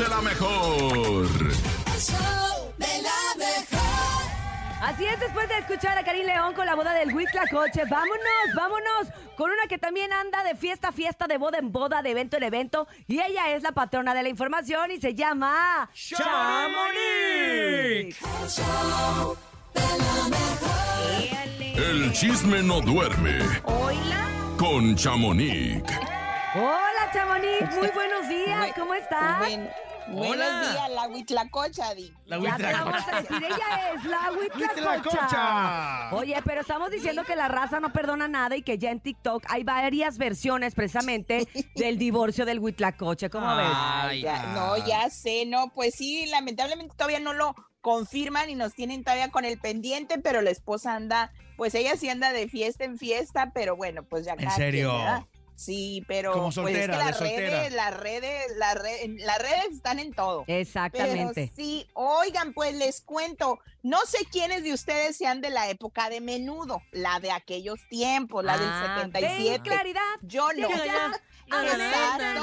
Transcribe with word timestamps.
de 0.00 0.08
la 0.08 0.20
mejor. 0.22 1.26
El 1.26 2.00
show 2.00 2.72
de 2.78 3.02
la 3.02 3.34
mejor. 3.36 3.80
Así 4.82 5.04
es, 5.04 5.20
después 5.20 5.46
de 5.48 5.58
escuchar 5.58 5.98
a 5.98 6.04
Karim 6.04 6.24
León 6.24 6.54
con 6.54 6.64
la 6.64 6.74
boda 6.74 6.94
del 6.94 7.12
Coche, 7.50 7.82
vámonos, 7.88 8.54
vámonos 8.56 9.08
con 9.36 9.50
una 9.50 9.66
que 9.68 9.76
también 9.76 10.10
anda 10.12 10.42
de 10.42 10.54
fiesta 10.56 10.88
a 10.88 10.92
fiesta, 10.92 11.26
de 11.26 11.36
boda 11.36 11.58
en 11.58 11.70
boda, 11.70 12.00
de 12.02 12.10
evento 12.12 12.38
en 12.38 12.44
evento. 12.44 12.88
Y 13.06 13.20
ella 13.20 13.50
es 13.54 13.62
la 13.62 13.72
patrona 13.72 14.14
de 14.14 14.22
la 14.22 14.30
información 14.30 14.90
y 14.90 14.98
se 15.00 15.14
llama... 15.14 15.90
¡Chamonix! 15.94 16.96
El 18.22 18.48
show 18.48 19.36
de 19.74 19.80
la 19.80 20.28
mejor. 20.28 21.82
El 21.82 22.12
chisme 22.12 22.62
no 22.62 22.80
duerme 22.80 23.38
Hola. 23.64 24.26
con 24.58 24.96
Chamonix. 24.96 25.82
Hola, 26.54 27.10
Chamonix. 27.12 27.76
Muy 27.76 27.88
buenos 27.90 28.28
días. 28.28 28.72
¿Cómo 28.76 28.94
estás? 28.94 29.38
Buen- 29.40 29.68
buenos 30.10 30.60
días, 30.72 30.90
la 30.90 31.08
huitlacocha, 31.08 31.94
Di. 31.94 32.12
La 32.26 32.38
Ya 32.38 32.56
te 32.56 32.62
vamos 32.64 32.94
a 32.94 32.98
huitlacocha. 32.98 33.20
decir, 33.20 33.44
ella 33.44 33.92
es 33.94 34.04
la 34.04 34.32
Huitlacocha. 34.32 34.74
Huitlacocha. 34.76 36.10
Oye, 36.16 36.36
pero 36.44 36.60
estamos 36.60 36.90
diciendo 36.90 37.24
que 37.24 37.36
la 37.36 37.48
raza 37.48 37.80
no 37.80 37.92
perdona 37.92 38.28
nada 38.28 38.56
y 38.56 38.62
que 38.62 38.78
ya 38.78 38.90
en 38.90 39.00
TikTok 39.00 39.44
hay 39.48 39.64
varias 39.64 40.18
versiones 40.18 40.74
precisamente 40.74 41.46
del 41.76 41.98
divorcio 41.98 42.44
del 42.46 42.58
Huitlacoche. 42.58 43.30
¿Cómo 43.30 43.54
ves? 43.56 43.66
Ay, 43.72 44.22
Ya- 44.22 44.42
ah. 44.42 44.52
no, 44.54 44.86
ya 44.86 45.08
sé, 45.10 45.44
no, 45.46 45.68
pues 45.74 45.94
sí, 45.94 46.26
lamentablemente 46.26 46.94
todavía 46.96 47.20
no 47.20 47.32
lo 47.32 47.54
confirman 47.80 48.50
y 48.50 48.54
nos 48.56 48.74
tienen 48.74 49.02
todavía 49.04 49.30
con 49.30 49.44
el 49.46 49.58
pendiente, 49.58 50.18
pero 50.18 50.42
la 50.42 50.50
esposa 50.50 50.94
anda, 50.94 51.32
pues 51.56 51.74
ella 51.74 51.96
sí 51.96 52.10
anda 52.10 52.30
de 52.32 52.46
fiesta 52.46 52.84
en 52.84 52.98
fiesta, 52.98 53.52
pero 53.54 53.74
bueno, 53.74 54.02
pues 54.02 54.26
ya 54.26 54.32
¿En 54.32 54.38
quien, 54.38 54.50
serio? 54.50 54.92
¿verdad? 54.98 55.22
Sí, 55.60 56.02
pero 56.08 56.32
Como 56.32 56.44
pues 56.44 56.56
es 56.56 56.62
soltera, 56.62 56.92
que 56.94 56.98
de 56.98 57.04
las 57.10 57.18
soltera. 57.18 57.58
redes, 57.60 57.72
las 57.74 57.94
redes, 57.98 58.44
las 58.56 58.74
redes, 58.76 59.10
las 59.22 59.38
redes 59.38 59.66
están 59.72 59.98
en 59.98 60.14
todo. 60.14 60.44
Exactamente. 60.46 61.32
Pero 61.34 61.54
sí, 61.54 61.86
oigan, 61.92 62.54
pues 62.54 62.74
les 62.74 63.02
cuento, 63.02 63.58
no 63.82 63.98
sé 64.06 64.24
quiénes 64.32 64.62
de 64.62 64.72
ustedes 64.72 65.18
sean 65.18 65.42
de 65.42 65.50
la 65.50 65.68
época 65.68 66.08
de 66.08 66.22
menudo, 66.22 66.80
la 66.92 67.20
de 67.20 67.30
aquellos 67.30 67.78
tiempos, 67.90 68.42
la 68.42 68.54
Ah, 68.54 69.00
del 69.02 69.12
ten 69.12 69.20
77. 69.22 69.60
claridad. 69.68 70.00
Yo 70.22 70.48
no. 70.56 70.68
Llega 70.68 70.86
ya. 70.86 71.12
Exacto. 71.62 72.40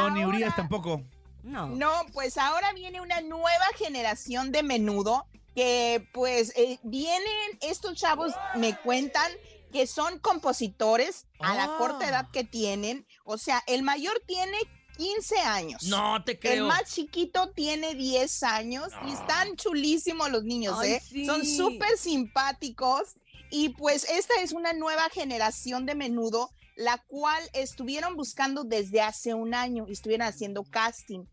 Don 0.00 0.12
Ahora- 0.12 0.26
Urias 0.28 0.54
tampoco. 0.54 1.02
No. 1.42 1.66
No, 1.68 1.90
pues 2.12 2.38
ahora 2.38 2.72
viene 2.72 3.00
una 3.00 3.20
nueva 3.20 3.66
generación 3.76 4.52
de 4.52 4.62
menudo 4.62 5.26
que 5.54 6.06
pues 6.12 6.52
eh, 6.56 6.78
vienen 6.84 7.58
estos 7.60 7.94
chavos, 7.94 8.32
me 8.54 8.76
cuentan 8.76 9.30
que 9.74 9.88
son 9.88 10.20
compositores 10.20 11.26
a 11.40 11.56
la 11.56 11.64
Ah. 11.64 11.74
corta 11.78 12.08
edad 12.08 12.30
que 12.32 12.44
tienen. 12.44 13.04
O 13.24 13.38
sea, 13.38 13.60
el 13.66 13.82
mayor 13.82 14.22
tiene 14.24 14.56
15 14.96 15.36
años. 15.40 15.82
No 15.82 16.22
te 16.22 16.32
El 16.32 16.38
creo. 16.38 16.66
más 16.68 16.84
chiquito 16.94 17.50
tiene 17.50 17.96
10 17.96 18.44
años 18.44 18.90
y 19.04 19.12
están 19.12 19.56
chulísimos 19.56 20.30
los 20.30 20.44
niños, 20.44 20.78
Ay, 20.80 20.92
¿eh? 20.92 21.02
sí. 21.04 21.26
Son 21.26 21.44
súper 21.44 21.98
simpáticos 21.98 23.16
y 23.50 23.70
pues 23.70 24.04
esta 24.08 24.34
es 24.42 24.52
una 24.52 24.72
nueva 24.74 25.08
generación 25.10 25.86
de 25.86 25.96
menudo, 25.96 26.50
la 26.76 26.98
cual 27.08 27.42
estuvieron 27.52 28.14
buscando 28.14 28.62
desde 28.62 29.00
hace 29.00 29.34
un 29.34 29.54
año 29.54 29.86
y 29.88 29.92
estuvieron 29.92 30.28
haciendo 30.28 30.62
casting. 30.62 31.24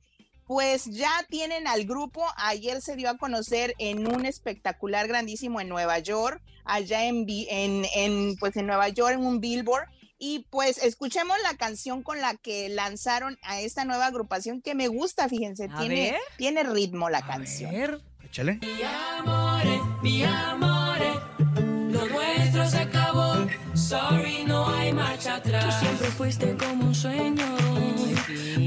Pues 0.52 0.84
ya 0.84 1.26
tienen 1.30 1.66
al 1.66 1.86
grupo, 1.86 2.26
ayer 2.36 2.82
se 2.82 2.98
dio 2.98 3.10
a 3.10 3.16
conocer 3.18 3.74
en 3.78 4.06
un 4.14 4.26
espectacular 4.26 5.08
grandísimo 5.08 5.62
en 5.62 5.70
Nueva 5.70 5.98
York, 6.00 6.42
allá 6.66 7.06
en, 7.06 7.26
en, 7.30 7.86
en, 7.96 8.36
pues 8.36 8.58
en 8.58 8.68
Nueva 8.68 8.90
York, 8.90 9.14
en 9.14 9.26
un 9.26 9.40
billboard, 9.40 9.88
y 10.20 10.40
pues 10.50 10.78
escuchemos 10.84 11.38
la 11.42 11.56
canción 11.56 12.04
con 12.04 12.20
la 12.20 12.36
que 12.36 12.68
lanzaron 12.68 13.38
a 13.44 13.62
esta 13.62 13.86
nueva 13.86 14.08
agrupación 14.08 14.62
que 14.62 14.76
me 14.76 14.90
gusta, 14.90 15.30
fíjense, 15.30 15.70
A 15.72 15.80
tiene, 15.80 16.12
ver. 16.12 16.20
tiene 16.38 16.64
ritmo 16.64 17.10
la 17.10 17.20
A 17.20 17.26
canción. 17.28 17.72
ver, 17.72 18.02
échale. 18.22 18.60
mi 20.04 20.24
amore, 20.26 21.14
lo 21.94 22.06
nuestro 22.08 22.70
se 22.70 22.78
acabó. 22.78 23.36
Sorry, 23.74 24.44
no 24.46 24.68
hay 24.68 24.92
marcha 24.92 25.36
atrás. 25.36 25.80
Tú 25.80 25.86
siempre 25.86 26.08
fuiste 26.10 26.58
como 26.58 26.88
un 26.88 26.94
sueño, 26.94 27.46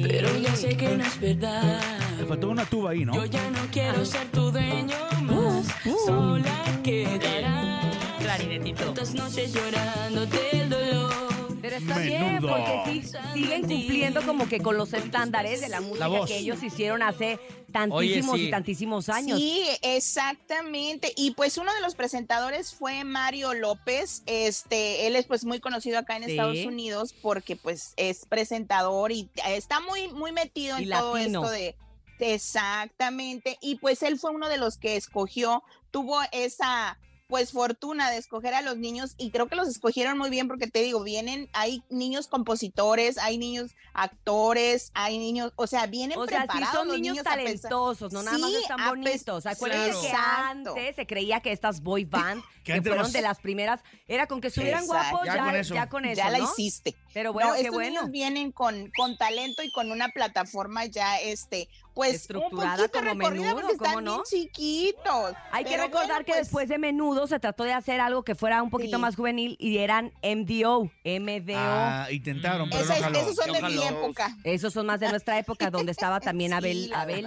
pero 0.03 0.37
ya 0.39 0.55
sé 0.57 0.77
que 0.77 0.97
no 0.97 1.05
es 1.05 1.21
verdad. 1.21 1.81
Le 2.19 2.27
faltó 2.27 2.49
una 2.51 2.65
tuba 2.65 2.91
ahí, 2.91 3.05
¿no? 3.05 3.15
Yo 3.15 3.25
ya 3.25 3.51
no 3.51 3.61
quiero 3.71 4.05
ser 4.05 4.27
tu 4.29 4.51
dueño 4.51 4.97
más, 5.23 5.67
sola 6.07 6.65
quedarás. 6.83 7.97
Clarinetito. 8.19 8.85
Tantas 8.85 9.15
noches 9.15 9.53
llorando 9.53 10.27
del 10.27 10.69
dolor. 10.71 11.34
Pero 11.79 11.91
está 11.91 11.99
bien, 12.01 12.23
Menudo. 12.35 12.49
porque 12.49 12.83
sí, 13.03 13.11
siguen 13.35 13.63
cumpliendo 13.63 14.23
como 14.25 14.49
que 14.49 14.61
con 14.61 14.77
los 14.77 14.93
estándares 14.93 15.61
de 15.61 15.69
la 15.69 15.81
música 15.81 16.07
voz. 16.09 16.29
que 16.29 16.39
ellos 16.39 16.63
hicieron 16.63 17.03
hace 17.03 17.39
tantísimos 17.73 18.37
sí. 18.39 18.47
y 18.47 18.51
tantísimos 18.51 19.09
años. 19.09 19.39
Sí, 19.39 19.65
exactamente. 19.83 21.13
Y 21.17 21.33
pues 21.33 21.59
uno 21.59 21.73
de 21.75 21.81
los 21.81 21.95
presentadores 21.95 22.75
fue 22.75 23.05
Mario 23.05 23.55
López. 23.55 24.23
Este, 24.27 25.07
él 25.07 25.17
es 25.17 25.27
pues 25.27 25.45
muy 25.45 25.61
conocido 25.61 25.99
acá 25.99 26.17
en 26.17 26.25
Sí. 26.25 26.31
Estados 26.33 26.65
Unidos 26.65 27.15
porque 27.21 27.57
pues 27.57 27.95
es 27.97 28.27
presentador 28.27 29.13
y 29.13 29.29
está 29.49 29.81
muy 29.81 30.09
muy 30.09 30.33
metido 30.33 30.79
Y 30.79 30.85
en 30.85 30.91
todo 30.91 31.17
esto 31.17 31.49
de 31.51 31.77
exactamente. 32.21 33.59
Y 33.61 33.77
pues 33.77 34.03
él 34.03 34.19
fue 34.19 34.31
uno 34.31 34.49
de 34.49 34.59
los 34.59 34.77
que 34.79 34.97
escogió, 34.97 35.63
tuvo 35.91 36.19
esa 36.33 36.99
pues 37.27 37.53
fortuna 37.53 38.11
de 38.11 38.19
escoger 38.19 38.55
a 38.55 38.63
los 38.63 38.77
niños 38.77 39.15
y 39.17 39.31
creo 39.31 39.49
que 39.49 39.57
los 39.57 39.69
escogieron 39.69 40.19
muy 40.19 40.31
bien 40.31 40.49
porque 40.49 40.67
te 40.67 40.83
digo, 40.83 41.03
vienen, 41.03 41.49
hay 41.53 41.83
niños 41.89 42.29
compositores, 42.29 43.19
hay 43.19 43.39
niños 43.39 43.75
actores, 43.95 44.91
hay 44.95 45.19
niños, 45.19 45.53
o 45.57 45.67
sea, 45.67 45.87
vienen 45.87 46.19
O 46.19 46.27
sea, 46.27 46.43
sí 46.43 46.47
preparados 46.49 46.75
son 46.77 46.89
los 46.89 47.01
niños, 47.01 47.25
talentosos, 47.25 48.13
no 48.13 48.23
nada 48.23 48.39
más 48.39 48.53
están 48.53 48.89
bonitos. 48.89 49.47
Acuérdense 49.47 50.01
que 50.01 50.07
Exacto. 50.09 50.71
antes 50.71 50.97
se 50.97 51.07
creía 51.07 51.41
que 51.41 51.53
estas 51.53 51.81
boy 51.83 52.05
band, 52.05 52.43
Que 52.65 52.75
que 52.75 52.83
fueron 52.83 53.11
de 53.13 53.23
las 53.23 53.39
primeras, 53.39 53.81
era 54.09 54.27
con 54.27 54.41
que 54.41 54.49
estuvieran 54.49 54.85
Exacto. 54.85 55.09
guapos, 55.11 55.27
Ya 55.27 55.37
ya, 55.37 55.45
con 55.45 55.55
eso. 55.57 55.75
ya 55.75 55.89
con 55.89 56.05
eso, 56.05 56.17
ya 56.17 56.31
la 56.31 56.39
¿no? 56.39 56.45
hiciste. 56.45 56.95
Pero 57.13 57.33
bueno, 57.33 57.51
no, 57.51 57.55
qué 57.55 57.61
estos 57.63 57.75
bueno. 57.75 57.91
niños 57.91 58.11
vienen 58.11 58.53
con, 58.53 58.91
con 58.97 59.17
talento 59.17 59.63
y 59.63 59.71
con 59.73 59.91
una 59.93 60.09
plataforma 60.09 60.85
ya, 60.87 61.19
este, 61.21 61.69
pues, 61.95 62.15
Estructurada 62.15 62.83
un 62.85 62.89
como 62.89 63.15
Menudo, 63.15 63.53
porque 63.55 63.77
¿cómo 63.77 63.85
están 63.85 64.05
no? 64.05 64.13
bien 64.13 64.25
chiquitos. 64.25 65.35
Hay 65.53 65.65
que 65.65 65.77
recordar 65.77 66.09
bueno, 66.09 66.25
que 66.25 66.33
pues, 66.33 66.39
después 66.41 66.69
de 66.69 66.79
Menudo 66.79 67.27
se 67.29 67.39
trató 67.39 67.63
de 67.65 67.73
hacer 67.73 68.01
algo 68.01 68.25
que 68.25 68.35
fuera 68.35 68.63
un 68.63 68.71
poquito 68.71 68.97
Sí. 68.97 69.01
más 69.01 69.15
juvenil 69.15 69.57
y 69.61 69.79
eran 69.79 70.13
MDO, 70.23 70.91
MDO. 71.05 71.55
Ah, 71.57 72.09
intentaron, 72.11 72.69
pero 72.69 72.83
ese- 72.83 72.95
no 72.97 73.01
jaló. 73.03 73.19
esos 73.21 73.37
son 73.37 73.53
de 73.53 73.61
No. 73.61 73.69
Época. 73.89 74.37
Esos 74.45 74.73
son 74.73 74.87
más 74.87 75.01
de 75.01 75.09
nuestra 75.09 75.39
época, 75.39 75.71
donde 75.71 75.93
estaba 75.93 76.21
también 76.21 76.51
Sí, 76.53 76.57
Abel, 76.57 76.93
Abel. 76.95 77.27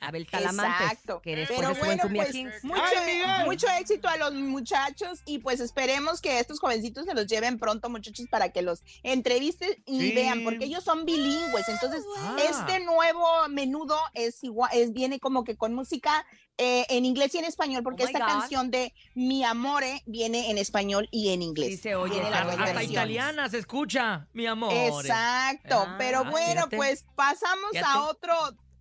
Abel 0.00 0.26
Talamantes, 0.26 0.80
Exacto. 0.92 1.20
que 1.22 1.36
después 1.36 1.58
Pero 1.60 1.72
en 1.72 1.78
bueno, 1.78 2.02
pues, 2.14 2.28
Kings. 2.30 2.64
mucho, 2.64 2.82
¡Ay, 2.84 3.14
Miguel! 3.14 3.46
mucho 3.46 3.66
éxito 3.78 4.08
a 4.08 4.16
los 4.16 4.34
muchachos 4.34 5.20
y 5.26 5.38
pues 5.38 5.60
esperemos 5.60 6.20
que 6.20 6.38
estos 6.38 6.60
jovencitos 6.60 7.06
se 7.06 7.14
los 7.14 7.26
lleven 7.26 7.58
pronto, 7.58 7.88
muchachos, 7.90 8.26
para 8.30 8.50
que 8.50 8.62
los 8.62 8.82
entrevisten 9.02 9.70
y 9.86 10.00
Sí. 10.00 10.12
vean, 10.14 10.44
porque 10.44 10.64
ellos 10.66 10.84
son 10.84 11.04
bilingües. 11.04 11.68
Entonces, 11.68 12.04
Ah. 12.18 12.36
este 12.48 12.80
nuevo 12.84 13.26
menudo 13.48 13.96
es 14.14 14.42
igual, 14.44 14.70
es, 14.74 14.92
viene 14.92 15.20
como 15.20 15.44
que 15.44 15.56
con 15.56 15.74
música 15.74 16.24
eh, 16.58 16.86
en 16.88 17.04
inglés 17.04 17.34
y 17.34 17.38
en 17.38 17.44
español, 17.44 17.82
porque 17.82 18.04
Oh 18.04 18.06
esta 18.06 18.18
God. 18.20 18.26
canción 18.26 18.70
de 18.70 18.94
Mi 19.14 19.44
Amore 19.44 20.02
viene 20.06 20.50
en 20.50 20.58
español 20.58 21.06
y 21.10 21.30
en 21.30 21.42
inglés. 21.42 21.76
Sí 21.76 21.76
se 21.76 21.94
oye, 21.96 22.20
Hasta 22.20 22.82
italiana 22.82 23.48
se 23.50 23.58
escucha, 23.58 24.26
mi 24.32 24.46
amor. 24.46 24.72
Exacto, 24.72 25.84
Ah, 25.86 25.94
pero 25.98 26.24
bueno, 26.24 26.62
fíjate. 26.62 26.76
pues 26.76 27.04
pasamos 27.14 27.70
Fíjate. 27.72 27.88
a 27.98 28.02
otro 28.04 28.34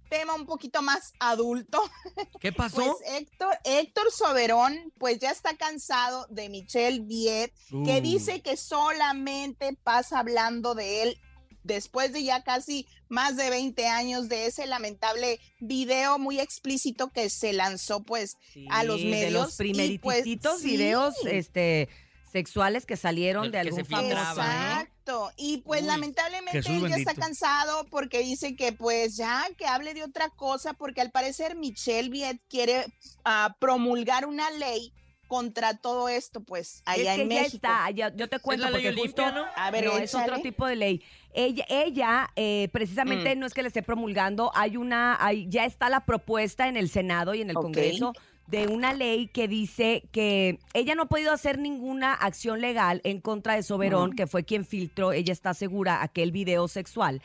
tema 0.09 0.35
un 0.35 0.45
poquito 0.45 0.81
más 0.83 1.13
adulto. 1.19 1.81
¿Qué 2.39 2.53
pasó? 2.53 2.75
Pues 2.75 2.91
Héctor, 3.07 3.57
Héctor 3.65 4.11
Soberón, 4.11 4.93
pues 4.99 5.19
ya 5.19 5.31
está 5.31 5.57
cansado 5.57 6.27
de 6.29 6.47
Michelle 6.49 7.01
Viet, 7.01 7.51
que 7.83 7.97
Uh. 7.97 8.01
dice 8.01 8.41
que 8.41 8.55
solamente 8.55 9.75
pasa 9.83 10.19
hablando 10.19 10.75
de 10.75 11.03
él 11.03 11.17
después 11.65 12.13
de 12.13 12.23
ya 12.23 12.43
casi 12.43 12.87
más 13.09 13.35
de 13.35 13.49
20 13.49 13.87
años 13.87 14.29
de 14.29 14.45
ese 14.45 14.67
lamentable 14.67 15.39
video 15.59 16.17
muy 16.19 16.39
explícito 16.39 17.09
que 17.09 17.29
se 17.29 17.53
lanzó 17.53 18.03
pues 18.03 18.37
a 18.69 18.83
los 18.83 19.01
medios. 19.01 19.57
De 19.57 19.65
los 19.65 19.77
y, 19.77 19.97
pues, 19.97 20.23
sí. 20.23 20.39
videos 20.63 21.15
este, 21.25 21.89
sexuales 22.31 22.85
que 22.85 22.97
salieron 22.97 23.51
de 23.51 23.61
Que 23.61 23.71
se 23.71 23.81
algún 23.81 23.85
filtraban, 23.85 24.35
famoso. 24.35 24.41
¿eh? 24.41 24.81
Exacto. 25.05 25.31
Y 25.37 25.57
pues 25.57 25.81
Uy, 25.81 25.87
lamentablemente 25.87 26.63
Jesús 26.63 26.83
él 26.83 26.89
ya 26.89 26.95
está 26.97 27.13
cansado 27.13 27.85
porque 27.89 28.19
dice 28.19 28.55
que 28.55 28.71
pues 28.71 29.15
ya 29.17 29.45
que 29.57 29.65
hable 29.65 29.93
de 29.93 30.03
otra 30.03 30.29
cosa 30.29 30.73
porque 30.73 31.01
al 31.01 31.11
parecer 31.11 31.55
Michelle 31.55 32.09
Viet 32.09 32.41
quiere 32.49 32.85
ah, 33.23 33.55
promulgar 33.59 34.25
una 34.25 34.49
ley 34.51 34.93
contra 35.27 35.75
todo 35.77 36.07
esto 36.09 36.41
pues 36.41 36.81
allá 36.85 37.11
es 37.13 37.17
que 37.17 37.23
en 37.23 37.29
ya 37.29 37.35
México. 37.41 37.55
está, 37.55 37.91
ya- 37.91 38.15
yo 38.15 38.27
te 38.29 38.39
cuento 38.39 38.69
la 38.69 38.77
ley 38.77 38.85
porque 38.87 39.01
justo 39.01 39.31
¿no? 39.31 39.45
A 39.55 39.71
ver, 39.71 39.85
no, 39.85 39.97
es 39.97 40.13
otro 40.15 40.39
tipo 40.41 40.65
de 40.67 40.75
ley. 40.75 41.03
Ella, 41.33 41.65
ella 41.69 42.29
eh, 42.35 42.69
precisamente 42.71 43.35
Mm. 43.35 43.39
no 43.39 43.45
es 43.45 43.53
que 43.53 43.61
le 43.61 43.67
esté 43.67 43.83
promulgando, 43.83 44.51
hay 44.55 44.77
una, 44.77 45.17
hay, 45.19 45.47
ya 45.49 45.65
está 45.65 45.89
la 45.89 46.05
propuesta 46.05 46.67
en 46.67 46.77
el 46.77 46.89
Senado 46.89 47.33
y 47.35 47.41
en 47.41 47.49
el. 47.49 47.55
Congreso 47.55 48.13
de 48.47 48.67
una 48.67 48.93
ley 48.93 49.27
que 49.27 49.47
dice 49.47 50.03
que 50.11 50.59
ella 50.73 50.93
no 50.93 51.03
ha 51.03 51.07
podido 51.07 51.31
hacer 51.33 51.57
ninguna 51.57 52.13
acción 52.13 52.61
legal 52.61 53.01
en 53.03 53.19
contra 53.19 53.55
de 53.55 53.63
Soberón, 53.63 54.13
que 54.15 54.27
fue 54.27 54.43
quien 54.43 54.65
filtró, 54.65 55.13
ella 55.13 55.33
está 55.33 55.55
segura, 55.55 56.03
aquel 56.03 56.31
video 56.31 56.67
sexual. 56.67 57.21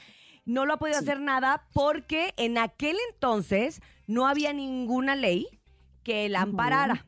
no 0.46 0.64
lo 0.64 0.72
ha 0.72 0.76
podido 0.78 0.98
hacer 0.98 1.20
nada 1.20 1.66
porque 1.74 2.32
en 2.38 2.56
aquel 2.56 2.96
entonces 3.12 3.82
no 4.06 4.26
había 4.26 4.52
ninguna 4.54 5.14
ley 5.14 5.46
que 6.02 6.28
la 6.30 6.40
amparara. 6.40 7.06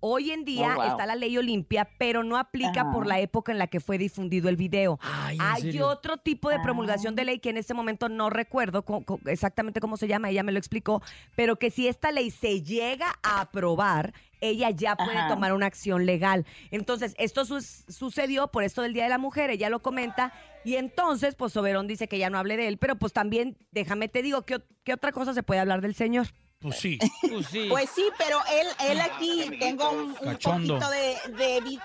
Hoy 0.00 0.30
en 0.30 0.44
día 0.44 0.72
Oh, 0.72 0.74
wow. 0.76 0.84
está 0.90 1.06
la 1.06 1.14
ley 1.14 1.36
Olimpia, 1.36 1.88
pero 1.98 2.24
no 2.24 2.36
aplica 2.38 2.80
Ajá. 2.82 2.92
por 2.92 3.06
la 3.06 3.20
época 3.20 3.52
en 3.52 3.58
la 3.58 3.66
que 3.66 3.80
fue 3.80 3.98
difundido 3.98 4.48
el 4.48 4.56
video. 4.56 4.98
Ay, 5.02 5.36
¿en 5.36 5.40
Hay 5.42 5.62
serio? 5.62 5.88
otro 5.88 6.16
tipo 6.16 6.48
de 6.50 6.58
promulgación 6.60 7.14
de 7.14 7.24
ley 7.24 7.38
que 7.38 7.50
en 7.50 7.56
este 7.58 7.74
momento 7.74 8.08
no 8.08 8.30
recuerdo 8.30 8.84
exactamente 9.26 9.80
cómo 9.80 9.96
se 9.96 10.08
llama, 10.08 10.30
ella 10.30 10.42
me 10.42 10.52
lo 10.52 10.58
explicó, 10.58 11.02
pero 11.36 11.56
que 11.56 11.70
si 11.70 11.86
esta 11.88 12.12
ley 12.12 12.30
se 12.30 12.62
llega 12.62 13.14
a 13.22 13.42
aprobar, 13.42 14.14
ella 14.40 14.70
ya 14.70 14.96
puede 14.96 15.18
Ajá. 15.18 15.28
tomar 15.28 15.52
una 15.52 15.66
acción 15.66 16.06
legal. 16.06 16.46
Entonces, 16.70 17.14
esto 17.18 17.44
sucedió 17.44 18.48
por 18.48 18.62
esto 18.64 18.80
del 18.82 18.94
Día 18.94 19.04
de 19.04 19.10
la 19.10 19.18
Mujer, 19.18 19.50
ella 19.50 19.68
lo 19.68 19.80
comenta, 19.80 20.32
y 20.64 20.76
entonces, 20.76 21.34
pues 21.34 21.52
Soberón 21.52 21.86
dice 21.86 22.08
que 22.08 22.18
ya 22.18 22.30
no 22.30 22.38
hable 22.38 22.56
de 22.56 22.68
él, 22.68 22.78
pero 22.78 22.96
pues 22.96 23.12
también, 23.12 23.58
déjame 23.70 24.08
te 24.08 24.22
digo, 24.22 24.42
¿qué, 24.42 24.62
qué 24.84 24.94
otra 24.94 25.12
cosa 25.12 25.34
se 25.34 25.42
puede 25.42 25.60
hablar 25.60 25.82
del 25.82 25.94
señor? 25.94 26.28
Pues 26.60 26.76
sí. 26.76 26.98
Pues 27.28 27.46
sí. 27.46 27.66
Pues 27.70 27.90
sí, 27.90 28.04
pero 28.18 28.38
él, 28.52 28.66
él 28.90 29.00
aquí 29.00 29.50
tengo 29.58 29.90
un, 29.90 30.10
un 30.20 30.36
poquito 30.36 30.90
de, 30.90 31.16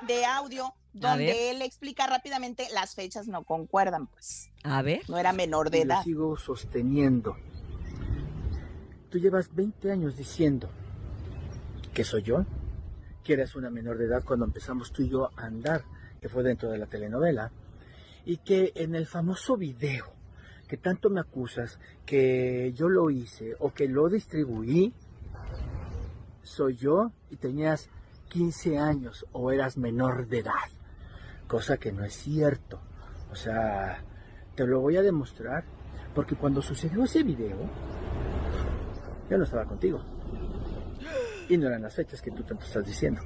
de, 0.06 0.26
audio 0.26 0.74
donde 0.92 1.52
él 1.52 1.62
explica 1.62 2.08
rápidamente 2.08 2.68
las 2.74 2.94
fechas 2.94 3.28
no 3.28 3.44
concuerdan, 3.44 4.08
pues. 4.08 4.50
A 4.64 4.82
ver. 4.82 5.02
No 5.10 5.18
era 5.18 5.32
menor 5.34 5.70
de 5.70 5.80
y 5.80 5.86
lo 5.86 5.94
edad. 5.94 6.04
sigo 6.04 6.38
sosteniendo. 6.38 7.38
Tú 9.10 9.18
llevas 9.18 9.54
20 9.56 9.92
años 9.92 10.18
diciendo 10.18 10.70
que 11.94 12.04
soy 12.04 12.24
yo, 12.24 12.46
que 13.24 13.34
eres 13.34 13.56
una 13.56 13.70
menor 13.70 13.98
de 13.98 14.06
edad 14.06 14.24
cuando 14.26 14.46
empezamos 14.46 14.92
tú 14.92 15.04
y 15.04 15.10
yo 15.10 15.32
a 15.38 15.46
andar, 15.46 15.86
que 16.20 16.28
fue 16.28 16.44
dentro 16.44 16.70
de 16.70 16.78
la 16.80 16.88
telenovela, 16.88 17.52
y 18.26 18.38
que 18.38 18.74
en 18.76 18.96
el 18.96 19.08
famoso 19.08 19.56
video 19.56 20.15
que 20.68 20.78
tanto 20.78 21.10
me 21.10 21.20
acusas 21.20 21.80
que 22.06 22.74
yo 22.74 22.90
lo 22.90 23.10
hice 23.10 23.56
o 23.60 23.74
que 23.74 23.88
lo 23.88 24.10
distribuí, 24.10 24.94
soy 26.44 26.76
yo 26.76 27.12
y 27.30 27.38
tenías 27.38 27.90
15 28.30 28.78
años 28.78 29.26
o 29.32 29.52
eras 29.52 29.78
menor 29.78 30.28
de 30.28 30.40
edad, 30.40 30.70
cosa 31.48 31.78
que 31.78 31.92
no 31.92 32.04
es 32.04 32.14
cierto. 32.14 32.82
O 33.32 33.36
sea, 33.36 34.04
te 34.56 34.66
lo 34.66 34.80
voy 34.80 34.98
a 34.98 35.02
demostrar 35.02 35.66
porque 36.14 36.36
cuando 36.36 36.62
sucedió 36.62 37.04
ese 37.04 37.24
video, 37.24 37.58
yo 39.30 39.38
no 39.38 39.44
estaba 39.44 39.66
contigo. 39.66 40.02
Y 41.50 41.58
no 41.58 41.68
eran 41.68 41.84
las 41.84 41.94
fechas 41.94 42.22
que 42.22 42.32
tú 42.32 42.44
tanto 42.44 42.66
estás 42.66 42.86
diciendo. 42.86 43.22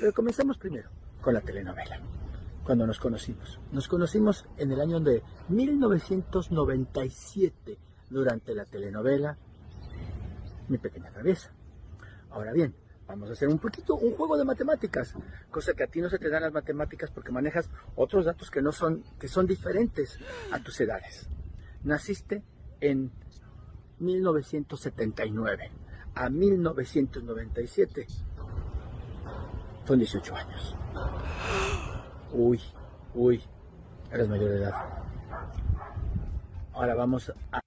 Pero 0.00 0.12
comenzamos 0.12 0.56
primero 0.56 0.88
con 1.20 1.34
la 1.34 1.40
telenovela. 1.40 2.00
Cuando 2.70 2.86
nos 2.86 3.00
conocimos. 3.00 3.58
Nos 3.72 3.88
conocimos 3.88 4.46
en 4.56 4.70
el 4.70 4.80
año 4.80 5.00
de 5.00 5.24
1997 5.48 7.76
durante 8.08 8.54
la 8.54 8.64
telenovela 8.64 9.36
Mi 10.68 10.78
Pequeña 10.78 11.10
Traviesa. 11.10 11.52
Ahora 12.30 12.52
bien, 12.52 12.72
vamos 13.08 13.28
a 13.28 13.32
hacer 13.32 13.48
un 13.48 13.58
poquito 13.58 13.96
un 13.96 14.14
juego 14.14 14.38
de 14.38 14.44
matemáticas, 14.44 15.16
cosa 15.50 15.74
que 15.74 15.82
a 15.82 15.88
ti 15.88 16.00
no 16.00 16.08
se 16.08 16.20
te 16.20 16.30
dan 16.30 16.42
las 16.42 16.52
matemáticas 16.52 17.10
porque 17.10 17.32
manejas 17.32 17.68
otros 17.96 18.24
datos 18.24 18.52
que 18.52 18.62
no 18.62 18.70
son 18.70 19.02
que 19.18 19.26
son 19.26 19.48
diferentes 19.48 20.20
a 20.52 20.62
tus 20.62 20.80
edades. 20.80 21.28
Naciste 21.82 22.44
en 22.80 23.10
1979 23.98 25.72
a 26.14 26.30
1997 26.30 28.06
son 29.84 29.98
18 29.98 30.36
años. 30.36 30.76
Uy, 32.32 32.60
uy, 33.14 33.42
eres 34.12 34.28
mayor 34.28 34.50
de 34.50 34.56
edad. 34.58 34.74
Ahora 36.72 36.94
vamos 36.94 37.32
a 37.52 37.60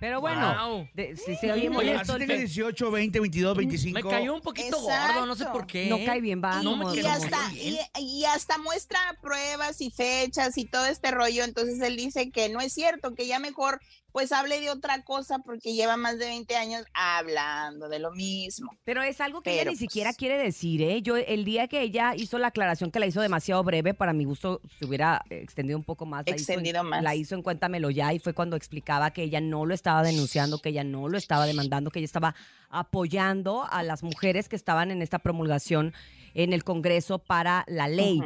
Pero 0.00 0.20
bueno, 0.20 0.52
Wow. 0.68 0.88
de- 0.94 1.16
si 1.16 1.36
se 1.36 1.52
oye 1.52 1.68
Oye, 1.68 1.70
molesto, 1.70 2.16
fe- 2.18 2.26
18, 2.38 2.90
20, 2.90 3.20
22, 3.20 3.56
25. 3.56 3.94
Me 3.94 4.02
cayó 4.02 4.34
un 4.34 4.40
poquito 4.40 4.76
Exacto. 4.76 5.12
gordo, 5.14 5.26
no 5.26 5.36
sé 5.36 5.44
por 5.46 5.64
qué. 5.64 5.86
no 5.88 5.98
cae 6.04 6.20
bien, 6.20 6.42
va. 6.42 6.60
No 6.60 6.72
como- 6.72 6.88
me 6.92 6.96
y, 7.00 7.06
hasta, 7.06 7.48
muy 7.50 7.54
bien. 7.56 7.76
y, 8.00 8.20
y 8.22 8.24
hasta 8.24 8.58
muestra 8.58 8.98
pruebas 9.22 9.80
y 9.80 9.92
fechas 9.92 10.58
y 10.58 10.64
todo 10.64 10.86
este 10.86 11.12
rollo. 11.12 11.44
Entonces 11.44 11.80
él 11.80 11.96
dice 11.96 12.30
que 12.32 12.48
no 12.48 12.60
es 12.60 12.72
cierto, 12.72 13.14
que 13.14 13.28
ya 13.28 13.38
mejor 13.38 13.80
pues 14.12 14.30
hable 14.32 14.60
de 14.60 14.70
otra 14.70 15.02
cosa 15.02 15.38
porque 15.40 15.72
lleva 15.72 15.96
más 15.96 16.18
de 16.18 16.26
20 16.26 16.54
años 16.56 16.84
hablando 16.94 17.88
de 17.88 17.98
lo 17.98 18.12
mismo. 18.12 18.70
Pero 18.84 19.02
es 19.02 19.20
algo 19.20 19.40
que 19.40 19.54
ella 19.60 19.70
ni 19.70 19.76
siquiera 19.76 20.10
pues- 20.10 20.18
quiere 20.18 20.38
decir, 20.38 20.82
¿eh? 20.82 21.02
Yo, 21.02 21.16
el 21.16 21.44
día 21.44 21.66
que 21.68 21.80
ella 21.80 22.14
hizo 22.14 22.38
la 22.38 22.48
aclaración, 22.48 22.90
que 22.90 23.00
la 23.00 23.06
hizo 23.06 23.20
demasiado 23.20 23.62
breve, 23.64 23.94
para 23.94 24.12
mi 24.12 24.24
gusto 24.24 24.60
se 24.78 24.84
hubiera 24.84 25.22
extendido 25.30 25.78
un 25.78 25.84
poco 25.84 26.04
más. 26.06 26.24
La 26.26 26.36
hizo 26.36 26.52
en- 26.52 26.58
Extendido 26.60 26.84
más. 26.84 27.02
La 27.02 27.14
hizo 27.14 27.34
en 27.34 27.42
Cuéntamelo 27.42 27.90
Ya 27.90 28.12
y 28.12 28.18
fue 28.18 28.34
cuando 28.34 28.56
explicaba 28.56 29.10
que 29.12 29.22
ella 29.22 29.40
no 29.40 29.66
lo 29.66 29.74
estaba 29.74 30.02
denunciando, 30.02 30.58
que 30.60 30.68
ella 30.68 30.84
no 30.84 31.08
lo 31.08 31.16
estaba 31.16 31.46
demandando, 31.46 31.90
que 31.90 31.98
ella 32.00 32.06
estaba 32.06 32.34
apoyando 32.70 33.64
a 33.70 33.82
las 33.82 34.02
mujeres 34.02 34.48
que 34.48 34.56
estaban 34.56 34.90
en 34.90 35.02
esta 35.02 35.18
promulgación 35.18 35.94
en 36.34 36.52
el 36.52 36.64
Congreso 36.64 37.18
para 37.18 37.64
la 37.68 37.88
ley. 37.88 38.20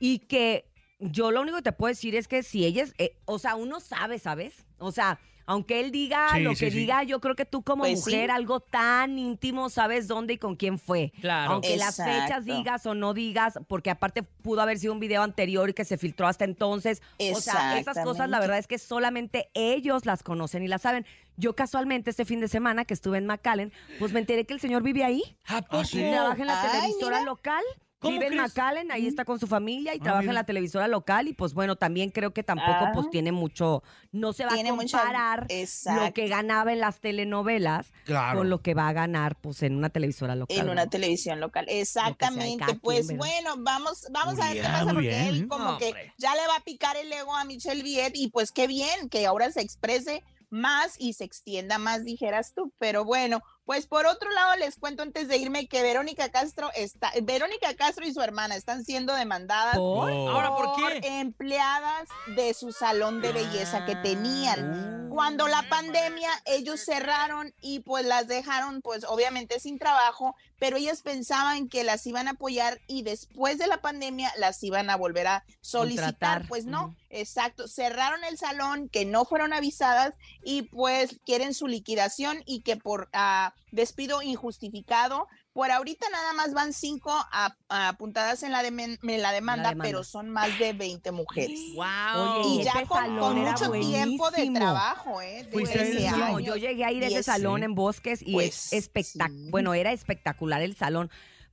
Y 0.00 0.20
que 0.20 0.64
yo 1.00 1.30
lo 1.30 1.40
único 1.42 1.56
que 1.56 1.62
te 1.62 1.72
puedo 1.72 1.88
decir 1.90 2.14
es 2.14 2.28
que 2.28 2.42
si 2.42 2.64
ella 2.64 2.82
es, 2.84 2.94
eh, 2.98 3.16
o 3.24 3.38
sea, 3.38 3.56
uno 3.56 3.80
sabe, 3.80 4.18
¿sabes? 4.18 4.64
O 4.78 4.92
sea, 4.92 5.18
aunque 5.46 5.80
él 5.80 5.90
diga 5.90 6.28
Sí, 6.34 6.42
lo 6.42 6.54
sí, 6.54 6.66
que 6.66 6.70
sí. 6.70 6.78
diga, 6.78 7.02
yo 7.02 7.20
creo 7.20 7.34
que 7.34 7.44
tú 7.44 7.62
como 7.64 7.82
Pues 7.82 8.04
sí. 8.04 8.10
mujer, 8.12 8.30
algo 8.30 8.60
tan 8.60 9.18
íntimo, 9.18 9.68
sabes 9.68 10.06
dónde 10.06 10.34
y 10.34 10.38
con 10.38 10.54
quién 10.54 10.78
fue. 10.78 11.12
Claro. 11.20 11.52
Aunque 11.54 11.76
las 11.76 11.96
fechas 11.96 12.44
digas 12.44 12.86
o 12.86 12.94
no 12.94 13.14
digas, 13.14 13.58
porque 13.66 13.90
aparte 13.90 14.22
pudo 14.22 14.60
haber 14.60 14.78
sido 14.78 14.92
un 14.92 15.00
video 15.00 15.22
anterior 15.22 15.68
y 15.68 15.72
que 15.74 15.84
se 15.84 15.98
filtró 15.98 16.28
hasta 16.28 16.44
entonces. 16.44 17.02
O 17.34 17.40
sea, 17.40 17.78
esas 17.80 17.98
cosas 18.04 18.28
la 18.30 18.38
verdad 18.38 18.58
es 18.58 18.68
que 18.68 18.78
solamente 18.78 19.50
ellos 19.54 20.06
las 20.06 20.22
conocen 20.22 20.62
y 20.62 20.68
las 20.68 20.82
saben. 20.82 21.04
Yo 21.36 21.56
casualmente 21.56 22.10
este 22.10 22.24
fin 22.26 22.38
de 22.40 22.46
semana 22.46 22.84
que 22.84 22.94
estuve 22.94 23.18
en 23.18 23.26
McAllen, 23.26 23.72
pues 23.98 24.12
me 24.12 24.20
enteré 24.20 24.44
que 24.44 24.54
el 24.54 24.60
señor 24.60 24.82
vive 24.84 25.02
ahí. 25.02 25.22
¿A 25.46 25.62
poco? 25.62 25.84
sí? 25.84 25.98
Trabaja 25.98 26.40
en 26.40 26.46
la 26.46 26.62
Ay, 26.62 26.68
televisora 26.80 27.18
mira. 27.20 27.30
local. 27.30 27.64
¿Cómo 28.00 28.18
Vive 28.18 28.28
en? 28.28 28.36
McAllen, 28.38 28.90
ahí 28.90 29.06
está 29.06 29.26
con 29.26 29.38
su 29.38 29.46
familia 29.46 29.94
y 29.94 29.98
Ah, 29.98 30.02
trabaja 30.02 30.24
en 30.28 30.34
la 30.34 30.44
televisora 30.44 30.88
local 30.88 31.28
y 31.28 31.34
pues 31.34 31.52
bueno, 31.52 31.76
también 31.76 32.10
creo 32.10 32.32
que 32.32 32.42
tampoco 32.42 32.70
Ah. 32.72 32.92
pues 32.94 33.10
tiene 33.10 33.30
mucho, 33.30 33.82
no 34.10 34.32
se 34.32 34.44
va 34.46 34.54
Tiene 34.54 34.70
a 34.70 34.72
mucha- 34.74 34.98
comparar 34.98 35.46
lo 35.50 36.12
que 36.14 36.26
ganaba 36.28 36.72
en 36.72 36.80
las 36.80 36.98
telenovelas 37.00 37.92
Claro. 38.06 38.38
con 38.38 38.48
lo 38.48 38.62
que 38.62 38.72
va 38.72 38.88
a 38.88 38.92
ganar 38.94 39.36
pues 39.36 39.62
en 39.62 39.76
una 39.76 39.90
televisora 39.90 40.34
local. 40.34 40.56
En 40.58 40.70
una 40.70 40.84
¿no? 40.86 40.90
televisión 40.90 41.40
local. 41.40 41.66
Exactamente. 41.68 42.74
Pues 42.82 43.08
¿verdad? 43.08 43.18
bueno, 43.18 43.54
vamos, 43.58 44.06
vamos 44.10 44.36
Muy 44.36 44.44
a 44.44 44.48
ver 44.48 44.56
qué 44.62 44.68
pasa 44.68 44.84
porque 44.94 45.00
bien. 45.08 45.20
él 45.26 45.46
como 45.48 45.76
que 45.78 45.88
Hombre. 45.88 46.14
ya 46.16 46.34
le 46.34 46.46
va 46.48 46.56
a 46.56 46.60
picar 46.64 46.96
el 46.96 47.12
ego 47.12 47.36
a 47.36 47.44
Michelle 47.44 47.82
Viet 47.82 48.12
y 48.14 48.28
pues 48.28 48.50
qué 48.50 48.66
bien 48.66 49.10
que 49.10 49.26
ahora 49.26 49.50
se 49.52 49.60
exprese 49.60 50.24
más 50.48 50.96
y 50.98 51.12
se 51.12 51.24
extienda 51.24 51.78
más, 51.78 52.04
dijeras 52.04 52.54
tú. 52.54 52.72
Pero 52.78 53.04
bueno, 53.04 53.42
pues 53.70 53.86
por 53.86 54.04
otro 54.04 54.28
lado 54.32 54.56
les 54.56 54.74
cuento 54.74 55.04
antes 55.04 55.28
de 55.28 55.36
irme 55.36 55.68
que 55.68 55.80
Verónica 55.80 56.28
Castro 56.28 56.70
está, 56.74 57.12
Verónica 57.22 57.72
Castro 57.74 58.04
y 58.04 58.12
su 58.12 58.20
hermana 58.20 58.56
están 58.56 58.84
siendo 58.84 59.14
demandadas 59.14 59.76
¿Por? 59.76 60.10
Oh. 60.10 60.28
¿Ahora 60.28 60.48
por 60.48 60.74
qué? 60.74 61.20
empleadas 61.20 62.08
de 62.34 62.52
su 62.52 62.72
salón 62.72 63.22
de 63.22 63.32
belleza 63.32 63.86
que 63.86 63.94
tenían. 63.94 65.08
Cuando 65.08 65.46
la 65.46 65.62
pandemia, 65.68 66.30
ellos 66.46 66.80
cerraron 66.80 67.54
y 67.60 67.78
pues 67.78 68.04
las 68.04 68.26
dejaron 68.26 68.82
pues 68.82 69.04
obviamente 69.04 69.60
sin 69.60 69.78
trabajo, 69.78 70.34
pero 70.58 70.76
ellas 70.76 71.02
pensaban 71.02 71.68
que 71.68 71.84
las 71.84 72.04
iban 72.08 72.26
a 72.26 72.32
apoyar 72.32 72.80
y 72.88 73.02
después 73.02 73.58
de 73.58 73.68
la 73.68 73.80
pandemia 73.80 74.32
las 74.36 74.60
iban 74.64 74.90
a 74.90 74.96
volver 74.96 75.28
a 75.28 75.44
solicitar. 75.60 76.06
Contratar. 76.06 76.48
Pues 76.48 76.64
no. 76.64 76.96
Exacto, 77.10 77.68
cerraron 77.68 78.24
el 78.24 78.38
salón, 78.38 78.88
que 78.88 79.04
no 79.04 79.24
fueron 79.24 79.52
avisadas 79.52 80.14
y 80.42 80.62
pues 80.62 81.18
quieren 81.26 81.52
su 81.54 81.66
liquidación 81.66 82.42
y 82.46 82.62
que 82.62 82.76
por 82.76 83.08
ah, 83.12 83.52
despido 83.72 84.22
injustificado, 84.22 85.26
por 85.52 85.70
ahorita 85.72 86.08
nada 86.10 86.32
más 86.32 86.54
van 86.54 86.72
cinco 86.72 87.10
a- 87.12 87.56
apuntadas 87.68 88.42
en 88.44 88.52
la, 88.52 88.62
demen- 88.62 88.98
en 89.02 89.22
la 89.22 89.32
demanda, 89.32 89.70
demanda. 89.70 89.82
pero 89.84 90.04
son 90.04 90.30
más 90.30 90.56
de 90.60 90.72
20 90.72 91.10
mujeres. 91.10 91.58
¡Wow! 91.74 91.84
Oye, 92.44 92.60
Y 92.62 92.64
ya 92.64 92.86
con, 92.86 93.14
mucho 93.34 93.70
tiempo 93.72 94.30
de 94.30 94.50
trabajo, 94.50 95.20
¿eh? 95.20 95.42
De 95.44 95.50
Fuiste 95.50 95.78
a 95.78 95.82
ese 95.82 95.90
13 95.92 96.10
salón. 96.10 96.20
No, 96.30 96.36
años. 96.36 96.46
yo 96.46 96.56
llegué 96.56 96.84
a 96.84 96.92
ir 96.92 97.02
a 97.04 97.08
ese 97.08 97.22
salón 97.24 97.60
Sí. 97.60 97.64
en 97.64 97.74
Bosques 97.74 98.22
y 98.24 98.32
Pues, 98.32 98.66
es 98.66 98.72
espectacular. 98.72 99.30
sí. 99.44 99.50
Bueno, 99.50 99.74
era 99.74 99.92
espectacular 99.92 100.62
el 100.62 100.76
salón. 100.76 101.10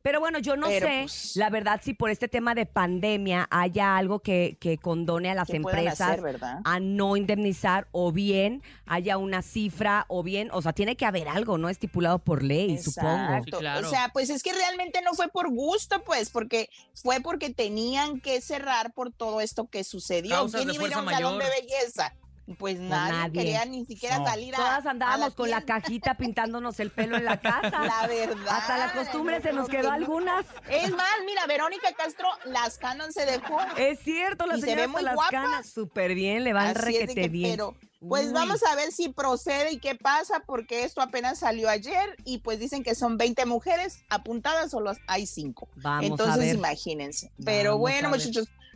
Pero 0.08 0.22
bueno, 0.22 0.40
yo 0.40 0.56
no 0.56 0.68
Pero, 0.68 0.88
sé, 0.88 1.00
pues, 1.02 1.36
la 1.36 1.50
verdad, 1.50 1.82
si 1.84 1.94
por 1.94 2.10
este 2.10 2.30
tema 2.30 2.56
de 2.56 2.66
pandemia 2.66 3.46
haya 3.52 3.98
algo 3.98 4.20
que, 4.20 4.56
que 4.58 4.78
condone 4.78 5.30
a 5.30 5.36
las 5.36 5.50
¿Qué 5.50 5.60
puedan 5.60 5.80
empresas 5.80 6.12
hacer, 6.12 6.40
a 6.64 6.80
no 6.80 7.18
indemnizar 7.18 7.90
o 7.92 8.14
bien 8.14 8.64
haya 8.86 9.18
una 9.18 9.42
cifra 9.42 10.06
o 10.08 10.24
bien, 10.24 10.48
o 10.54 10.62
sea, 10.62 10.72
tiene 10.72 10.96
que 10.96 11.06
haber 11.06 11.28
algo, 11.28 11.58
¿no? 11.58 11.68
Estipulado 11.68 12.20
por 12.20 12.42
ley, 12.42 12.78
supongo. 12.78 13.10
Exacto. 13.18 13.58
Sí, 13.58 13.60
claro. 13.60 13.86
O 13.86 13.92
sea, 13.92 14.10
pues 14.14 14.30
es 14.30 14.44
que 14.44 14.54
realmente 14.54 15.02
no 15.02 15.14
fue 15.14 15.28
por 15.28 15.50
gusto, 15.50 16.02
pues, 16.06 16.30
porque 16.30 16.70
fue 16.94 17.20
porque 17.20 17.50
tenían 17.50 18.22
que 18.22 18.40
cerrar 18.40 18.94
por 18.94 19.12
todo 19.12 19.42
esto 19.42 19.68
que 19.68 19.84
sucedió. 19.84 20.48
¿Quién 20.48 20.70
iba 20.70 20.86
a 20.86 21.02
un 21.02 21.10
salón 21.10 21.38
de 21.38 21.48
belleza? 21.50 22.14
Pues 22.58 22.80
nadie, 22.80 23.12
nadie. 23.13 23.32
quería 23.34 23.66
ni 23.66 23.86
siquiera 23.86 24.20
No. 24.20 24.25
salir 24.25 24.54
a. 24.56 24.58
Todas 24.58 24.86
a 24.86 24.89
andábamos 24.92 25.36
con 25.36 25.50
la 25.50 25.62
cajita 25.62 26.13
pintándonos 26.18 26.80
el 26.80 26.92
pelo 26.92 27.18
en 27.18 27.25
la 27.25 27.42
casa. 27.42 27.70
La 27.84 28.08
verdad. 28.08 28.48
Hasta 28.50 28.77
la 28.77 28.94
costumbre 28.94 29.42
se 29.42 29.51
nos 29.51 29.68
que 29.68 29.77
quedó 29.77 29.89
no. 29.89 29.94
algunas. 29.96 30.46
Es 30.70 30.89
más, 30.92 31.12
mira, 31.25 31.46
Verónica 31.46 31.92
Castro, 31.94 32.27
las 32.46 32.77
canon 32.77 33.12
se 33.12 33.25
dejó. 33.25 33.58
Es 33.77 34.00
cierto, 34.00 34.46
la 34.46 34.56
Y 34.58 34.62
se 34.62 34.68
señora 34.68 34.82
ve 34.84 34.86
hasta 34.88 34.94
muy 34.98 35.04
las 35.04 35.16
guapa. 35.16 35.30
canas 35.32 35.70
súper 35.70 36.16
bien, 36.16 36.44
le 36.46 36.54
van 36.54 36.68
Así 36.68 36.80
requete 36.86 37.13
que, 37.16 37.27
bien. 37.27 37.51
Pero, 37.51 37.75
Pues 38.00 38.27
Uy. 38.27 38.32
vamos 38.34 38.62
a 38.63 38.75
ver 38.75 38.92
si 38.92 39.10
procede 39.10 39.72
y 39.74 39.80
qué 39.80 39.96
pasa, 39.96 40.42
porque 40.46 40.84
esto 40.84 41.01
apenas 41.01 41.39
salió 41.39 41.68
ayer 41.68 42.16
y 42.25 42.38
pues 42.38 42.60
dicen 42.60 42.84
que 42.84 42.94
son 42.96 43.18
20 43.18 43.46
mujeres 43.48 44.06
apuntadas, 44.10 44.70
solo 44.72 44.94
hay 45.08 45.25
5. 45.25 45.68
Vamos 45.77 46.04
a 46.04 46.06
Entonces 46.06 46.38
ver. 46.46 46.56
imagínense. 46.56 47.32
Pero 47.44 47.72
Vamos 47.72 47.82
bueno, 47.82 48.08
a 48.10 48.12
ver. 48.12 48.22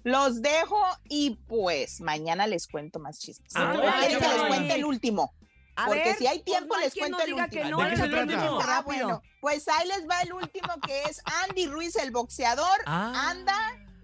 Los 0.04 0.42
dejo 0.42 0.82
y 1.10 1.38
pues 1.48 2.02
mañana 2.02 2.48
les 2.48 2.68
cuento 2.68 3.00
más 3.00 3.20
chismes. 3.20 3.52
Ah, 3.56 3.74
¿O 3.76 3.78
bueno, 3.82 3.94
quieren 4.00 4.20
que 4.20 4.28
les 4.28 4.42
cuente 4.48 4.76
el 4.76 4.86
último? 4.86 5.34
A 5.76 5.86
Porque 5.86 6.04
ver, 6.04 6.16
si 6.18 6.28
hay 6.28 6.40
pues 6.40 6.46
tiempo, 6.46 6.74
no 6.76 6.80
hay 6.80 6.86
les 6.86 6.94
cuento 6.96 7.20
el 7.22 7.26
diga 7.28 7.48
que 7.48 7.60
último. 7.62 7.78
no, 7.80 7.84
¿De 7.86 7.90
qué 7.92 7.98
se 7.98 8.04
el 8.04 8.14
último, 8.14 8.58
trata? 8.58 8.78
Ah, 8.78 8.82
bueno, 8.82 9.22
pues 9.40 9.68
ahí 9.70 9.88
les 9.88 10.08
va 10.10 10.22
el 10.22 10.34
último 10.34 10.74
que 10.86 11.02
es 11.04 11.22
Andy 11.48 11.68
Ruiz, 11.68 11.96
el 11.96 12.12
boxeador, 12.12 12.82
Ah. 12.86 13.30
anda 13.30 13.58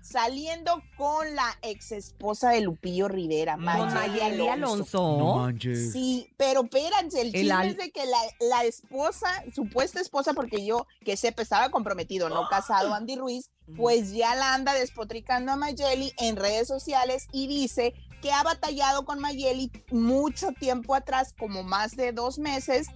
saliendo 0.07 0.81
con 0.97 1.35
la 1.35 1.57
ex 1.61 1.91
esposa 1.91 2.51
de 2.51 2.61
Lupillo 2.61 3.07
Rivera, 3.07 3.55
Con 3.55 3.65
Mayeli 3.65 3.93
Mayeli 3.93 4.47
Alonso. 4.47 4.97
Alonso. 4.99 5.17
No. 5.17 5.75
Sí, 5.91 6.29
pero 6.37 6.63
espérense, 6.63 7.21
el 7.21 7.27
El 7.27 7.33
chisme 7.33 7.51
al- 7.53 7.67
es 7.67 7.77
de 7.77 7.91
que 7.91 8.05
la, 8.05 8.17
la 8.39 8.63
esposa, 8.63 9.27
supuesta 9.53 9.99
esposa, 9.99 10.33
porque 10.33 10.65
yo 10.65 10.87
que 11.03 11.17
sepa 11.17 11.41
estaba 11.41 11.69
comprometido, 11.69 12.29
no 12.29 12.47
casado, 12.49 12.93
Andy 12.93 13.15
Ruiz, 13.17 13.51
pues 13.75 14.11
ya 14.13 14.33
la 14.35 14.53
anda 14.53 14.73
despotricando 14.73 15.51
a 15.51 15.55
Mayeli 15.57 16.13
en 16.19 16.37
redes 16.37 16.67
sociales 16.67 17.27
y 17.33 17.47
dice 17.47 17.93
que 18.21 18.31
ha 18.31 18.41
batallado 18.43 19.05
con 19.05 19.19
Mayeli 19.19 19.71
mucho 19.91 20.51
tiempo 20.53 20.95
atrás, 20.95 21.33
como 21.37 21.63
más 21.63 21.95
de 21.95 22.13
dos 22.13 22.39
meses, 22.39 22.87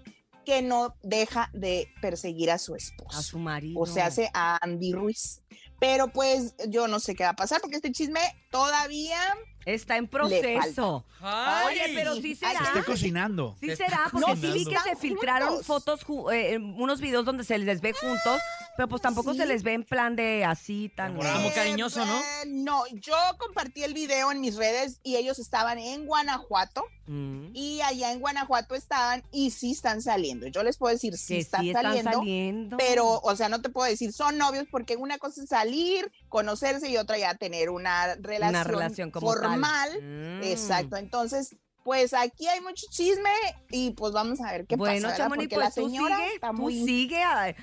que 0.45 0.61
no 0.61 0.95
deja 1.03 1.49
de 1.53 1.89
perseguir 2.01 2.51
a 2.51 2.57
su 2.57 2.75
esposo. 2.75 3.17
A 3.17 3.21
su 3.21 3.39
marido. 3.39 3.79
O 3.79 3.85
sea, 3.85 4.07
hace 4.07 4.29
a 4.33 4.57
Andy 4.61 4.93
Ruiz. 4.93 5.41
Pero 5.79 6.09
pues 6.09 6.55
yo 6.67 6.87
no 6.87 6.99
sé 6.99 7.15
qué 7.15 7.23
va 7.23 7.31
a 7.31 7.35
pasar 7.35 7.59
porque 7.59 7.77
este 7.77 7.91
chisme 7.91 8.19
todavía 8.51 9.17
Está 9.65 9.97
en 9.97 10.07
proceso. 10.07 11.05
Oye, 11.21 11.91
pero 11.93 12.15
sí 12.15 12.35
será. 12.35 12.59
Está 12.59 12.83
cocinando. 12.83 13.55
Sí 13.59 13.75
será, 13.75 14.09
porque 14.11 14.35
sí 14.35 14.51
vi 14.51 14.65
que 14.65 14.79
se 14.79 14.95
filtraron 14.95 15.49
Juntos. 15.49 15.65
fotos, 15.65 16.05
eh, 16.33 16.57
unos 16.57 16.99
videos 16.99 17.25
donde 17.25 17.43
se 17.43 17.57
les 17.59 17.81
ve 17.81 17.93
juntos, 17.93 18.41
pero 18.77 18.87
pues 18.87 19.01
tampoco 19.01 19.33
Sí. 19.33 19.39
se 19.39 19.45
les 19.45 19.63
ve 19.63 19.73
en 19.73 19.83
plan 19.83 20.15
de 20.15 20.45
así 20.45 20.91
tan... 20.95 21.15
Como 21.15 21.27
Eh, 21.27 21.51
cariñoso, 21.53 22.05
¿no? 22.05 22.17
eh, 22.19 22.45
no, 22.47 22.83
yo 22.93 23.15
compartí 23.37 23.83
el 23.83 23.93
video 23.93 24.31
en 24.31 24.41
mis 24.41 24.55
redes 24.55 24.99
y 25.03 25.15
ellos 25.17 25.39
estaban 25.39 25.77
en 25.79 26.05
Guanajuato 26.05 26.83
Mm, 27.07 27.49
y 27.53 27.81
allá 27.81 28.13
en 28.13 28.21
Guanajuato 28.21 28.73
estaban 28.73 29.21
y 29.33 29.49
sí 29.51 29.71
están 29.71 30.01
saliendo. 30.01 30.47
Yo 30.47 30.63
les 30.63 30.77
puedo 30.77 30.93
decir 30.93 31.17
sí 31.17 31.39
están, 31.39 31.61
sí 31.61 31.69
están 31.71 31.83
saliendo, 31.83 32.11
saliendo. 32.19 32.77
pero 32.77 33.19
o 33.21 33.35
sea, 33.35 33.49
no 33.49 33.61
te 33.61 33.69
puedo 33.69 33.89
decir 33.89 34.13
son 34.13 34.37
novios 34.37 34.65
porque 34.71 34.95
una 34.95 35.17
cosa 35.17 35.43
es 35.43 35.49
salir, 35.49 36.09
conocerse 36.29 36.87
y 36.89 36.95
otra 36.95 37.17
ya 37.17 37.35
tener 37.35 37.69
una 37.69 38.15
relación, 38.15 38.49
Una 38.49 38.63
relación 38.63 39.11
como 39.11 39.33
tal. 39.33 39.41
formal. 39.41 39.89
Mm. 40.01 40.43
Exacto, 40.43 40.95
entonces 40.95 41.55
pues 41.83 42.13
aquí 42.13 42.47
hay 42.47 42.61
mucho 42.61 42.85
chisme 42.91 43.29
y 43.69 43.91
pues 43.91 44.13
vamos 44.13 44.39
a 44.41 44.51
ver 44.51 44.67
qué 44.67 44.75
bueno, 44.75 45.09
pasa, 45.09 45.27
porque 45.27 45.47
pues 45.49 45.59
la 45.59 45.71
tú 45.71 45.85
señora 45.87 46.15
sigue, 46.17 46.33
está 46.35 46.47
tú 46.49 46.53
muy 46.53 46.85
sigue 46.85 47.23
a, 47.23 47.49
eh, 47.49 47.55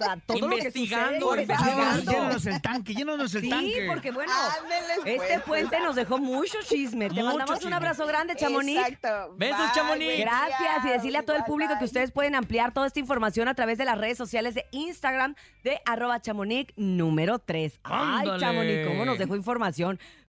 a 0.00 0.16
todo 0.26 0.48
lo 0.48 0.56
que 0.56 0.70
sucede, 0.70 0.78
Investigando, 0.80 1.36
investigando. 1.36 2.12
Llénanos 2.12 2.46
el 2.46 2.62
tanque, 2.62 2.94
llénanos 2.94 3.34
el 3.34 3.42
Sí, 3.42 3.50
tanque. 3.50 3.84
porque 3.88 4.10
bueno, 4.10 4.32
Ándeles, 4.62 4.98
este 5.04 5.40
pues, 5.40 5.42
puente 5.44 5.80
nos 5.80 5.96
dejó 5.96 6.18
mucho 6.18 6.58
chisme. 6.66 7.08
Te 7.08 7.14
Mucho 7.14 7.24
mandamos 7.26 7.50
un 7.50 7.58
chisme. 7.58 7.74
abrazo 7.76 8.06
grande, 8.06 8.36
Chamonix. 8.36 8.78
Exacto. 8.88 9.34
Besos, 9.36 9.72
Chamonix. 9.74 10.18
Gracias 10.20 10.84
y 10.84 10.88
decirle 10.88 11.18
a 11.18 11.22
todo 11.22 11.36
el 11.36 11.42
Bye, 11.42 11.46
público 11.48 11.72
que 11.74 11.78
bye. 11.80 11.84
ustedes 11.86 12.12
pueden 12.12 12.34
ampliar 12.34 12.72
toda 12.72 12.86
esta 12.86 13.00
información 13.00 13.48
a 13.48 13.54
través 13.54 13.76
de 13.78 13.84
las 13.84 13.98
redes 13.98 14.16
sociales 14.16 14.54
de 14.54 14.64
Instagram 14.72 15.34
de 15.62 15.80
arroba 15.84 16.20
chamonix 16.20 16.72
número 16.76 17.38
3. 17.38 17.80
Ay. 17.84 18.28
Chamonix, 18.38 18.86
cómo 18.86 19.04
nos 19.04 19.18
dejó 19.18 19.36
información. 19.36 19.98